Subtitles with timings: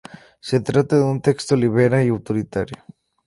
[0.39, 2.83] Se trata de un texto libera y autoritario.